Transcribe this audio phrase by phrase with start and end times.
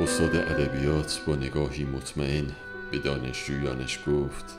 [0.00, 2.46] استاد ادبیات با نگاهی مطمئن
[2.90, 4.58] به دانشجویانش گفت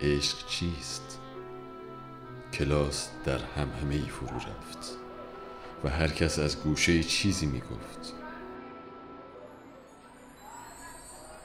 [0.00, 1.18] عشق چیست؟
[2.52, 4.96] کلاس در هم همه ای فرو رفت
[5.84, 8.14] و هر کس از گوشه چیزی می گفت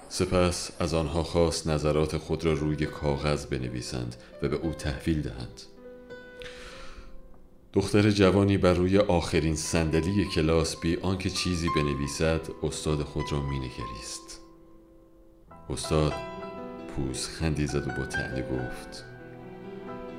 [0.09, 5.61] سپس از آنها خواست نظرات خود را روی کاغذ بنویسند و به او تحویل دهند
[7.77, 14.41] دختر جوانی بر روی آخرین صندلی کلاس بی آنکه چیزی بنویسد استاد خود را مینگریست.
[15.69, 16.13] استاد
[16.87, 19.05] پوز خندی زد و با تعنی گفت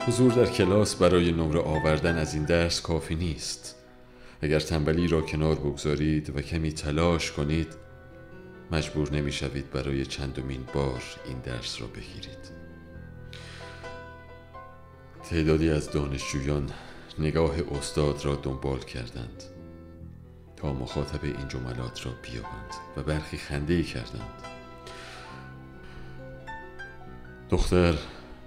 [0.07, 3.77] حضور در کلاس برای نمره آوردن از این درس کافی نیست.
[4.43, 7.69] اگر تنبلی را کنار بگذارید و کمی تلاش کنید
[8.71, 12.59] مجبور نمی شوید برای چندمین بار این درس را بگیرید.
[15.31, 16.71] تعدادی از دانشجویان
[17.21, 19.43] نگاه استاد را دنبال کردند
[20.57, 24.43] تا مخاطب این جملات را بیابند و برخی خنده کردند.
[27.51, 27.95] دختر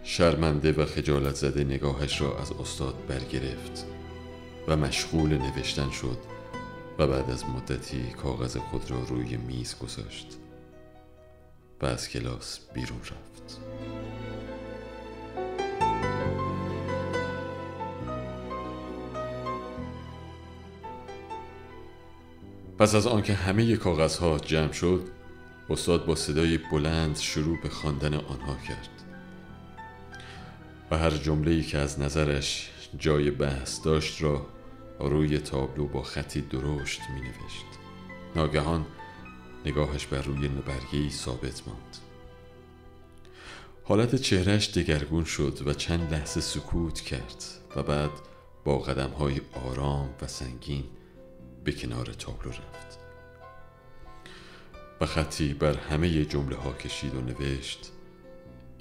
[0.04, 3.86] شرمنده و خجالت زده نگاهش را از استاد برگرفت
[4.68, 6.18] و مشغول نوشتن شد
[6.98, 10.38] و بعد از مدتی کاغذ خود را روی میز گذاشت
[11.82, 13.60] و از کلاس بیرون رفت.
[22.82, 25.04] پس از آنکه همه کاغذها جمع شد
[25.70, 28.90] استاد با صدای بلند شروع به خواندن آنها کرد.
[30.92, 34.46] و هر جمله که از نظرش جای بحث داشت را
[35.00, 37.66] روی تابلو با خطی درشت می نوشت
[38.36, 38.86] ناگهان
[39.66, 41.98] نگاهش بر روی برگی ثابت ماند.
[43.84, 47.44] حالت چهرش دگرگون شد و چند لحظه سکوت کرد
[47.76, 48.12] و بعد
[48.64, 50.84] با قدم های آرام و سنگین
[51.64, 53.00] به کنار تابلو رفت.
[55.02, 57.92] و خطی بر همه جمله ها کشید و نوشت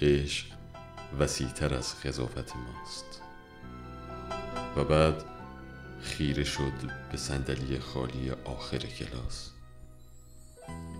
[0.01, 0.45] عشق
[1.19, 3.21] وسیعتر از قضاوت ماست.
[4.77, 5.25] و بعد
[6.01, 6.73] خیره شد
[7.11, 9.51] به صندلی خالی آخر کلاس.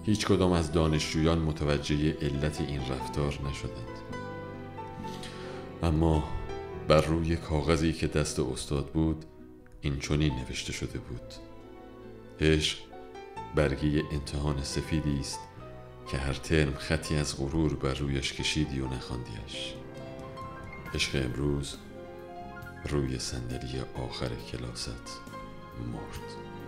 [0.05, 4.01] هیچ کدام از دانشجویان متوجه علت این رفتار نشدند.
[5.83, 6.23] اما
[6.87, 9.25] بر روی کاغذی که دست استاد بود
[9.81, 11.50] این چنین نوشته شده بود.
[12.41, 12.77] عشق
[13.55, 15.39] برگی امتحان سفیدی است
[16.11, 19.73] که هر ترم خطی از غرور بر رویش کشیدی و نخواندیش.
[20.93, 21.77] عشق امروز
[22.89, 25.19] روی صندلی آخر کلاست
[25.93, 26.60] مرد.